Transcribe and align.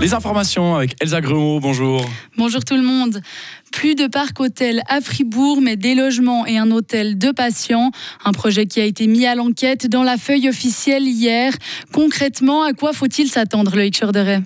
Les 0.00 0.12
informations 0.12 0.76
avec 0.76 0.96
Elsa 1.00 1.20
Grumeau, 1.20 1.60
bonjour. 1.60 2.04
Bonjour 2.36 2.64
tout 2.64 2.76
le 2.76 2.82
monde. 2.82 3.22
Plus 3.84 3.96
de 3.96 4.06
parc 4.06 4.40
hôtel 4.40 4.80
à 4.88 5.02
Fribourg, 5.02 5.60
mais 5.60 5.76
des 5.76 5.94
logements 5.94 6.46
et 6.46 6.56
un 6.56 6.70
hôtel 6.70 7.18
de 7.18 7.32
patients. 7.32 7.90
Un 8.24 8.32
projet 8.32 8.64
qui 8.64 8.80
a 8.80 8.84
été 8.84 9.06
mis 9.06 9.26
à 9.26 9.34
l'enquête 9.34 9.88
dans 9.88 10.02
la 10.02 10.16
feuille 10.16 10.48
officielle 10.48 11.06
hier. 11.06 11.52
Concrètement, 11.92 12.62
à 12.62 12.72
quoi 12.72 12.94
faut-il 12.94 13.28
s'attendre, 13.28 13.76
Loïc 13.76 14.00
Chorderet? 14.00 14.40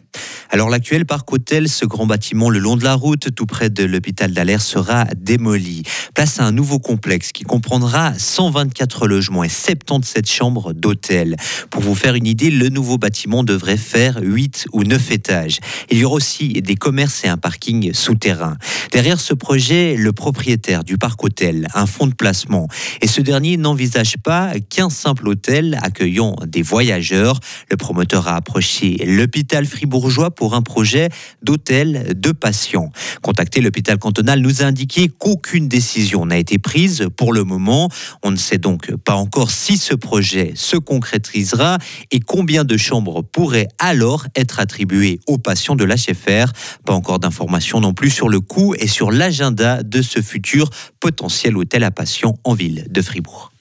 Alors 0.50 0.70
l'actuel 0.70 1.04
parc 1.04 1.30
hôtel, 1.30 1.68
ce 1.68 1.84
grand 1.84 2.06
bâtiment 2.06 2.50
le 2.50 2.58
long 2.58 2.76
de 2.76 2.82
la 2.82 2.94
route, 2.94 3.32
tout 3.34 3.46
près 3.46 3.70
de 3.70 3.84
l'hôpital 3.84 4.32
d'Alers, 4.32 4.62
sera 4.62 5.04
démoli. 5.16 5.82
Place 6.14 6.40
à 6.40 6.44
un 6.44 6.52
nouveau 6.52 6.78
complexe 6.78 7.32
qui 7.32 7.44
comprendra 7.44 8.14
124 8.14 9.06
logements 9.06 9.44
et 9.44 9.48
77 9.50 10.28
chambres 10.28 10.72
d'hôtel. 10.72 11.36
Pour 11.70 11.82
vous 11.82 11.94
faire 11.94 12.14
une 12.14 12.26
idée, 12.26 12.50
le 12.50 12.70
nouveau 12.70 12.98
bâtiment 12.98 13.44
devrait 13.44 13.76
faire 13.76 14.18
8 14.20 14.66
ou 14.72 14.84
9 14.84 15.12
étages. 15.12 15.58
Il 15.90 15.98
y 15.98 16.04
aura 16.04 16.16
aussi 16.16 16.48
des 16.54 16.76
commerces 16.76 17.24
et 17.24 17.28
un 17.28 17.36
parking 17.36 17.92
souterrain. 17.92 18.56
Derrière 18.90 19.20
ce 19.20 19.27
projet, 19.34 19.96
le 19.96 20.12
propriétaire 20.12 20.84
du 20.84 20.98
parc 20.98 21.22
hôtel, 21.22 21.68
un 21.74 21.86
fonds 21.86 22.06
de 22.06 22.14
placement. 22.14 22.68
Et 23.00 23.06
ce 23.06 23.20
dernier 23.20 23.56
n'envisage 23.56 24.16
pas 24.22 24.52
qu'un 24.68 24.90
simple 24.90 25.28
hôtel 25.28 25.78
accueillant 25.82 26.36
des 26.46 26.62
voyageurs. 26.62 27.40
Le 27.70 27.76
promoteur 27.76 28.28
a 28.28 28.36
approché 28.36 28.96
l'hôpital 29.06 29.66
fribourgeois 29.66 30.30
pour 30.30 30.54
un 30.54 30.62
projet 30.62 31.08
d'hôtel 31.42 32.14
de 32.16 32.32
patients. 32.32 32.90
Contacté 33.22 33.60
l'hôpital 33.60 33.98
cantonal 33.98 34.40
nous 34.40 34.62
a 34.62 34.66
indiqué 34.66 35.08
qu'aucune 35.08 35.68
décision 35.68 36.26
n'a 36.26 36.38
été 36.38 36.58
prise 36.58 37.08
pour 37.16 37.32
le 37.32 37.44
moment. 37.44 37.88
On 38.22 38.30
ne 38.30 38.36
sait 38.36 38.58
donc 38.58 38.94
pas 38.96 39.14
encore 39.14 39.50
si 39.50 39.78
ce 39.78 39.94
projet 39.94 40.52
se 40.54 40.76
concrétisera 40.76 41.78
et 42.10 42.20
combien 42.20 42.64
de 42.64 42.76
chambres 42.76 43.22
pourraient 43.22 43.68
alors 43.78 44.26
être 44.36 44.60
attribuées 44.60 45.20
aux 45.26 45.38
patients 45.38 45.76
de 45.76 45.84
l'HFR. 45.84 46.52
Pas 46.84 46.92
encore 46.92 47.18
d'informations 47.18 47.80
non 47.80 47.94
plus 47.94 48.10
sur 48.10 48.28
le 48.28 48.40
coût 48.40 48.74
et 48.78 48.86
sur 48.86 49.10
l'agenda 49.18 49.82
de 49.82 50.00
ce 50.00 50.22
futur 50.22 50.70
potentiel 51.00 51.56
hôtel 51.56 51.84
à 51.84 51.90
patients 51.90 52.38
en 52.44 52.54
ville 52.54 52.86
de 52.88 53.02
Fribourg. 53.02 53.52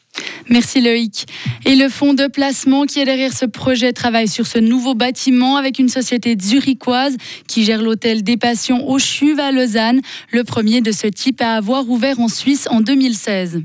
Merci 0.50 0.82
Loïc. 0.82 1.26
Et 1.66 1.76
le 1.76 1.90
fonds 1.90 2.14
de 2.14 2.28
placement 2.28 2.86
qui 2.86 3.00
est 3.00 3.06
derrière 3.06 3.34
ce 3.34 3.46
projet 3.46 3.92
travaille 3.92 4.28
sur 4.28 4.48
ce 4.48 4.58
nouveau 4.60 4.94
bâtiment 4.94 5.58
avec 5.58 5.78
une 5.78 5.90
société 5.90 6.36
zurichoise 6.40 7.18
qui 7.48 7.66
gère 7.66 7.82
l'hôtel 7.82 8.24
des 8.24 8.38
patients 8.38 8.80
au 8.80 8.98
Chuve 8.98 9.40
à 9.40 9.52
Lausanne, 9.52 10.02
le 10.32 10.44
premier 10.44 10.82
de 10.82 10.92
ce 10.92 11.08
type 11.08 11.42
à 11.42 11.56
avoir 11.56 11.90
ouvert 11.90 12.20
en 12.20 12.30
Suisse 12.30 12.68
en 12.72 12.82
2016. 12.82 13.62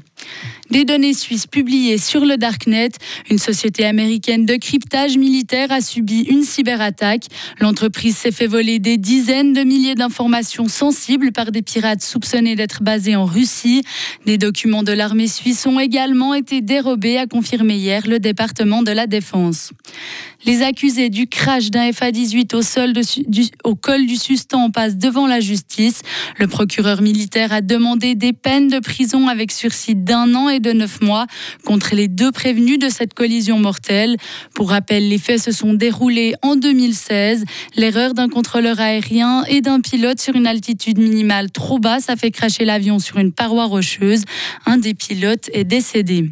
Des 0.73 0.87
données 0.87 1.13
suisses 1.13 1.47
publiées 1.47 1.99
sur 1.99 2.25
le 2.25 2.39
Darknet, 2.39 2.89
une 3.29 3.37
société 3.37 3.85
américaine 3.85 4.47
de 4.47 4.55
cryptage 4.55 5.19
militaire 5.19 5.71
a 5.71 5.83
subi 5.83 6.23
une 6.23 6.45
cyberattaque. 6.45 7.27
L'entreprise 7.61 8.17
s'est 8.17 8.31
fait 8.31 8.47
voler 8.47 8.79
des 8.79 8.97
dizaines 8.97 9.53
de 9.53 9.65
milliers 9.65 9.95
d'informations 9.95 10.69
sensibles 10.69 11.31
par 11.31 11.53
des 11.53 11.61
pirates 11.61 12.01
soupçonnés 12.01 12.57
d'être 12.57 12.83
basés 12.83 13.17
en 13.17 13.27
Russie. 13.27 13.83
Des 14.25 14.39
documents 14.39 14.83
de 14.83 14.93
l'armée 14.93 15.29
suisse 15.29 15.67
ont 15.67 15.79
également 15.79 16.33
été 16.33 16.63
dérobés, 16.63 17.19
a 17.19 17.27
confirmé 17.27 17.75
hier 17.75 18.07
le 18.07 18.19
département 18.19 18.83
de 18.83 18.93
la 18.93 19.07
Défense. 19.07 19.73
Les 20.47 20.63
accusés 20.63 21.11
du 21.11 21.29
crash 21.29 21.71
d'un 21.71 21.93
FA-18 21.93 22.57
au, 22.57 22.63
sol 22.63 22.95
au 23.63 23.75
col 23.77 24.07
du 24.07 24.17
Sustan 24.17 24.71
passent 24.71 24.97
devant 24.97 25.27
la 25.27 25.39
justice. 25.39 26.01
Le 26.39 26.49
procureur 26.49 27.03
militaire 27.03 27.53
a 27.53 27.61
demandé 27.61 28.15
des 28.15 28.33
peines 28.33 28.69
de 28.69 28.81
prison 28.81 29.29
avec 29.29 29.53
sursis 29.53 29.95
d'un 29.95 30.35
an 30.35 30.49
et 30.49 30.62
de 30.63 30.73
neuf 30.73 31.01
mois 31.03 31.27
contre 31.65 31.95
les 31.95 32.09
deux 32.09 32.33
prévenus 32.33 32.79
de 32.79 32.89
cette 32.89 33.15
collision 33.15 33.59
mortelle. 33.59 34.17
Pour 34.55 34.71
rappel, 34.71 35.09
les 35.09 35.19
faits 35.19 35.43
se 35.43 35.53
sont 35.53 35.75
déroulés 35.75 36.35
en 36.43 36.57
2016. 36.57 37.45
L'erreur 37.77 38.15
d'un 38.15 38.29
contrôleur 38.29 38.81
aérien 38.81 39.45
et 39.45 39.61
d'un 39.61 39.81
pilote 39.81 40.21
sur 40.21 40.35
une 40.35 40.47
altitude 40.47 40.99
minimale 40.99 41.51
trop 41.51 41.79
basse 41.79 42.09
a 42.09 42.17
fait 42.17 42.31
cracher 42.31 42.65
l'avion 42.65 42.99
sur 42.99 43.19
une 43.19 43.33
paroi 43.33 43.67
rocheuse. 43.67 44.25
Un 44.67 44.79
des 44.79 44.95
pilotes 44.95 45.51
est 45.53 45.65
décédé. 45.65 46.31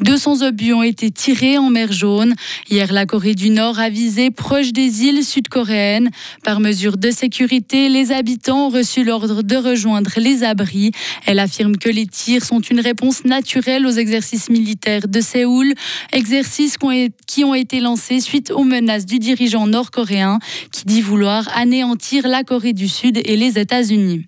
200 0.00 0.42
obus 0.42 0.72
ont 0.72 0.82
été 0.82 1.10
tirés 1.10 1.56
en 1.58 1.70
mer 1.70 1.92
Jaune. 1.92 2.34
Hier, 2.68 2.92
la 2.92 3.06
Corée 3.06 3.34
du 3.34 3.50
Nord 3.50 3.78
a 3.78 3.88
visé 3.88 4.30
proche 4.30 4.72
des 4.72 5.04
îles 5.04 5.24
sud-coréennes. 5.24 6.10
Par 6.42 6.60
mesure 6.60 6.96
de 6.96 7.10
sécurité, 7.10 7.88
les 7.88 8.12
habitants 8.12 8.66
ont 8.66 8.70
reçu 8.70 9.04
l'ordre 9.04 9.42
de 9.42 9.56
rejoindre 9.56 10.10
les 10.16 10.42
abris. 10.42 10.90
Elle 11.26 11.38
affirme 11.38 11.76
que 11.76 11.88
les 11.88 12.06
tirs 12.06 12.44
sont 12.44 12.60
une 12.60 12.80
réponse 12.80 13.24
naturelle 13.24 13.86
aux 13.86 13.90
exercices 13.90 14.50
militaires 14.50 15.08
de 15.08 15.20
Séoul, 15.20 15.74
exercices 16.12 16.76
qui 17.26 17.44
ont 17.44 17.54
été 17.54 17.80
lancés 17.80 18.20
suite 18.20 18.50
aux 18.50 18.64
menaces 18.64 19.06
du 19.06 19.18
dirigeant 19.18 19.66
nord-coréen 19.66 20.38
qui 20.72 20.84
dit 20.84 21.00
vouloir 21.00 21.48
anéantir 21.56 22.26
la 22.26 22.42
Corée 22.42 22.72
du 22.72 22.88
Sud 22.88 23.20
et 23.24 23.36
les 23.36 23.58
États-Unis 23.58 24.24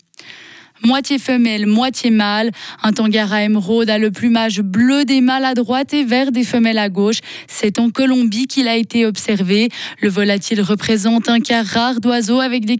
moitié 0.84 1.18
femelle, 1.18 1.66
moitié 1.66 2.10
mâle. 2.10 2.50
Un 2.82 2.92
tangara 2.92 3.42
émeraude 3.42 3.90
a 3.90 3.98
le 3.98 4.10
plumage 4.10 4.60
bleu 4.60 5.04
des 5.04 5.20
mâles 5.20 5.44
à 5.44 5.54
droite 5.54 5.92
et 5.94 6.04
vert 6.04 6.32
des 6.32 6.44
femelles 6.44 6.78
à 6.78 6.88
gauche. 6.88 7.18
C'est 7.48 7.78
en 7.78 7.90
Colombie 7.90 8.46
qu'il 8.46 8.68
a 8.68 8.76
été 8.76 9.06
observé. 9.06 9.68
Le 10.00 10.08
volatile 10.08 10.60
représente 10.60 11.28
un 11.28 11.40
cas 11.40 11.62
rare 11.62 12.00
d'oiseaux 12.00 12.40
avec 12.40 12.64
des 12.64 12.76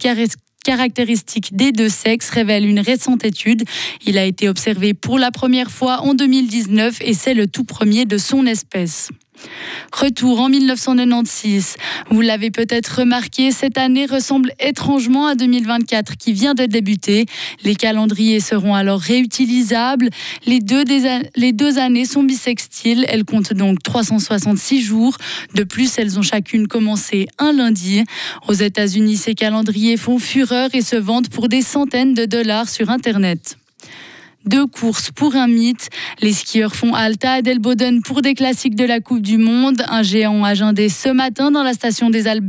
caractéristiques 0.63 1.55
des 1.55 1.71
deux 1.71 1.89
sexes 1.89 2.29
révèle 2.29 2.65
une 2.65 2.79
récente 2.79 3.23
étude. 3.23 3.63
Il 4.05 4.17
a 4.17 4.25
été 4.25 4.49
observé 4.49 4.93
pour 4.93 5.17
la 5.17 5.31
première 5.31 5.71
fois 5.71 6.01
en 6.01 6.13
2019 6.13 6.97
et 7.01 7.13
c'est 7.13 7.33
le 7.33 7.47
tout 7.47 7.63
premier 7.63 8.05
de 8.05 8.17
son 8.17 8.45
espèce. 8.45 9.09
Retour 9.91 10.41
en 10.41 10.49
1996. 10.49 11.75
Vous 12.09 12.21
l'avez 12.21 12.51
peut-être 12.51 12.99
remarqué, 12.99 13.51
cette 13.51 13.77
année 13.77 14.05
ressemble 14.05 14.51
étrangement 14.59 15.27
à 15.27 15.35
2024 15.35 16.17
qui 16.17 16.33
vient 16.33 16.53
de 16.53 16.65
débuter. 16.65 17.25
Les 17.63 17.75
calendriers 17.75 18.39
seront 18.39 18.75
alors 18.75 18.99
réutilisables. 18.99 20.09
Les 20.45 20.59
deux, 20.59 20.83
les 21.35 21.51
deux 21.53 21.77
années 21.77 22.05
sont 22.05 22.23
bisextiles. 22.23 23.05
Elles 23.07 23.25
comptent 23.25 23.53
donc 23.53 23.81
366 23.83 24.81
jours. 24.81 25.17
De 25.55 25.63
plus, 25.63 25.97
elles 25.97 26.19
ont 26.19 26.23
chacune 26.23 26.67
commencé 26.67 27.27
un 27.39 27.53
lundi. 27.53 28.03
Aux 28.47 28.53
États-Unis, 28.53 29.17
ces 29.17 29.35
calendriers 29.35 29.97
font 29.97 30.19
fureur 30.19 30.69
et 30.73 30.81
se 30.81 30.95
vendent 30.95 31.29
pour 31.29 31.47
des 31.47 31.61
centaines 31.61 32.13
de 32.13 32.25
dollars 32.25 32.69
sur 32.69 32.89
Internet. 32.89 33.57
Deux 34.47 34.65
courses 34.65 35.11
pour 35.11 35.35
un 35.35 35.47
mythe. 35.47 35.89
Les 36.21 36.31
skieurs 36.31 36.75
font 36.75 36.93
Alta 36.93 37.33
à 37.33 37.41
pour 38.05 38.21
des 38.21 38.33
classiques 38.33 38.75
de 38.75 38.85
la 38.85 39.01
Coupe 39.01 39.21
du 39.21 39.37
Monde. 39.37 39.83
Un 39.89 40.03
géant 40.03 40.43
agendé 40.43 40.87
ce 40.87 41.09
matin 41.09 41.51
dans 41.51 41.63
la 41.63 41.73
station 41.73 42.09
des 42.09 42.27
Alpes. 42.27 42.47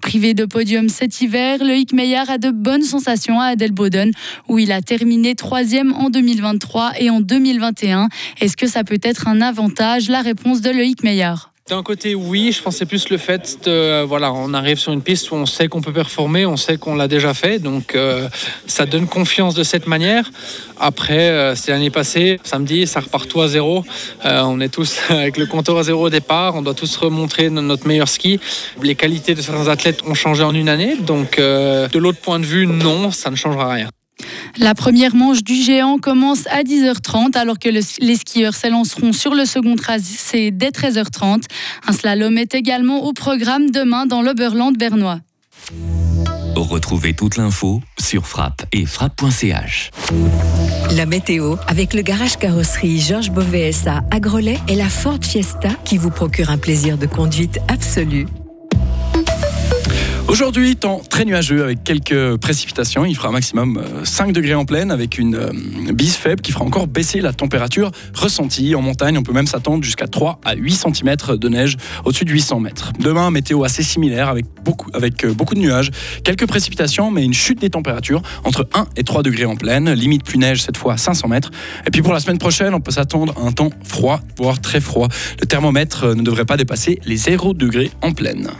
Privé 0.00 0.32
de 0.32 0.46
podium 0.46 0.88
cet 0.88 1.20
hiver, 1.20 1.62
Loïc 1.62 1.92
Meillard 1.92 2.30
a 2.30 2.38
de 2.38 2.50
bonnes 2.50 2.82
sensations 2.82 3.40
à 3.40 3.48
Adelboden 3.48 4.10
où 4.48 4.58
il 4.58 4.72
a 4.72 4.80
terminé 4.80 5.34
troisième 5.34 5.92
en 5.92 6.08
2023 6.08 6.92
et 6.98 7.10
en 7.10 7.20
2021. 7.20 8.08
Est-ce 8.40 8.56
que 8.56 8.66
ça 8.66 8.82
peut 8.82 9.00
être 9.02 9.28
un 9.28 9.42
avantage? 9.42 10.08
La 10.08 10.22
réponse 10.22 10.62
de 10.62 10.70
Loïc 10.70 11.02
Meillard. 11.02 11.51
D'un 11.68 11.84
côté, 11.84 12.16
oui, 12.16 12.50
je 12.50 12.60
pense 12.60 12.76
c'est 12.76 12.86
plus 12.86 13.08
le 13.08 13.18
fait 13.18 13.60
de, 13.64 14.02
voilà, 14.02 14.32
on 14.32 14.52
arrive 14.52 14.78
sur 14.78 14.92
une 14.92 15.00
piste 15.00 15.30
où 15.30 15.36
on 15.36 15.46
sait 15.46 15.68
qu'on 15.68 15.80
peut 15.80 15.92
performer, 15.92 16.44
on 16.44 16.56
sait 16.56 16.76
qu'on 16.76 16.96
l'a 16.96 17.06
déjà 17.06 17.34
fait, 17.34 17.60
donc 17.60 17.94
euh, 17.94 18.28
ça 18.66 18.84
donne 18.84 19.06
confiance 19.06 19.54
de 19.54 19.62
cette 19.62 19.86
manière. 19.86 20.28
Après, 20.80 21.30
euh, 21.30 21.54
c'est 21.54 21.70
l'année 21.70 21.90
passée, 21.90 22.40
samedi, 22.42 22.88
ça 22.88 22.98
repart 22.98 23.28
tout 23.28 23.40
à 23.42 23.46
zéro. 23.46 23.84
Euh, 24.24 24.42
on 24.44 24.58
est 24.60 24.70
tous 24.70 24.98
avec 25.08 25.36
le 25.36 25.46
compteur 25.46 25.78
à 25.78 25.84
zéro 25.84 26.06
au 26.06 26.10
départ, 26.10 26.56
on 26.56 26.62
doit 26.62 26.74
tous 26.74 26.96
remontrer 26.96 27.48
notre 27.48 27.86
meilleur 27.86 28.08
ski. 28.08 28.40
Les 28.82 28.96
qualités 28.96 29.36
de 29.36 29.40
certains 29.40 29.68
athlètes 29.68 30.00
ont 30.04 30.14
changé 30.14 30.42
en 30.42 30.54
une 30.54 30.68
année, 30.68 30.96
donc 30.96 31.38
de 31.38 31.98
l'autre 31.98 32.18
point 32.18 32.40
de 32.40 32.44
vue, 32.44 32.66
non, 32.66 33.12
ça 33.12 33.30
ne 33.30 33.36
changera 33.36 33.72
rien. 33.72 33.88
La 34.58 34.74
première 34.74 35.14
manche 35.14 35.42
du 35.42 35.54
géant 35.54 35.98
commence 35.98 36.46
à 36.48 36.62
10h30 36.62 37.36
alors 37.36 37.58
que 37.58 37.68
les 37.68 38.16
skieurs 38.16 38.54
s'élanceront 38.54 39.12
sur 39.12 39.34
le 39.34 39.44
second 39.44 39.76
tracé 39.76 40.50
dès 40.50 40.70
13h30. 40.70 41.44
Un 41.86 41.92
slalom 41.92 42.38
est 42.38 42.54
également 42.54 43.04
au 43.04 43.12
programme 43.12 43.70
demain 43.70 44.06
dans 44.06 44.22
l'Oberland 44.22 44.76
bernois. 44.76 45.20
Retrouvez 46.54 47.14
toute 47.14 47.36
l'info 47.36 47.80
sur 47.98 48.26
frappe 48.26 48.66
et 48.72 48.84
frappe.ch. 48.84 49.90
La 50.96 51.06
météo 51.06 51.56
avec 51.66 51.94
le 51.94 52.02
garage 52.02 52.36
carrosserie 52.36 53.00
Georges 53.00 53.30
Beauvais 53.30 53.72
à 53.86 54.20
Grelais 54.20 54.58
et 54.68 54.76
la 54.76 54.88
Ford 54.88 55.18
Fiesta 55.22 55.70
qui 55.84 55.96
vous 55.96 56.10
procure 56.10 56.50
un 56.50 56.58
plaisir 56.58 56.98
de 56.98 57.06
conduite 57.06 57.58
absolu. 57.68 58.26
Aujourd'hui, 60.32 60.76
temps 60.76 61.02
très 61.10 61.26
nuageux 61.26 61.62
avec 61.62 61.84
quelques 61.84 62.38
précipitations. 62.38 63.04
Il 63.04 63.14
fera 63.14 63.28
un 63.28 63.32
maximum 63.32 63.84
5 64.02 64.30
euh, 64.30 64.32
degrés 64.32 64.54
en 64.54 64.64
pleine 64.64 64.90
avec 64.90 65.18
une 65.18 65.34
euh, 65.34 65.92
bise 65.92 66.16
faible 66.16 66.40
qui 66.40 66.52
fera 66.52 66.64
encore 66.64 66.86
baisser 66.86 67.20
la 67.20 67.34
température 67.34 67.90
ressentie. 68.14 68.74
En 68.74 68.80
montagne, 68.80 69.18
on 69.18 69.22
peut 69.22 69.34
même 69.34 69.46
s'attendre 69.46 69.84
jusqu'à 69.84 70.06
3 70.06 70.40
à 70.42 70.54
8 70.54 70.86
cm 70.86 71.36
de 71.36 71.48
neige 71.50 71.76
au-dessus 72.06 72.24
de 72.24 72.30
800 72.30 72.60
mètres. 72.60 72.92
Demain, 72.98 73.30
météo 73.30 73.62
assez 73.62 73.82
similaire 73.82 74.30
avec 74.30 74.46
beaucoup, 74.64 74.88
avec 74.94 75.22
euh, 75.26 75.34
beaucoup 75.34 75.54
de 75.54 75.60
nuages, 75.60 75.90
quelques 76.24 76.46
précipitations, 76.46 77.10
mais 77.10 77.24
une 77.24 77.34
chute 77.34 77.60
des 77.60 77.68
températures 77.68 78.22
entre 78.44 78.66
1 78.72 78.86
et 78.96 79.04
3 79.04 79.22
degrés 79.22 79.44
en 79.44 79.56
pleine. 79.56 79.92
Limite 79.92 80.24
plus 80.24 80.38
neige 80.38 80.62
cette 80.62 80.78
fois 80.78 80.94
à 80.94 80.96
500 80.96 81.28
mètres. 81.28 81.50
Et 81.86 81.90
puis 81.90 82.00
pour 82.00 82.14
la 82.14 82.20
semaine 82.20 82.38
prochaine, 82.38 82.72
on 82.72 82.80
peut 82.80 82.92
s'attendre 82.92 83.34
à 83.36 83.46
un 83.46 83.52
temps 83.52 83.70
froid, 83.84 84.20
voire 84.38 84.62
très 84.62 84.80
froid. 84.80 85.08
Le 85.42 85.46
thermomètre 85.46 86.16
ne 86.16 86.22
devrait 86.22 86.46
pas 86.46 86.56
dépasser 86.56 87.00
les 87.04 87.16
0 87.18 87.52
degrés 87.52 87.90
en 88.00 88.12
pleine. 88.12 88.50